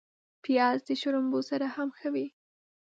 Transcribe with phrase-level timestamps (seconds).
[0.43, 2.27] پیاز د شړومبو سره هم ښه وي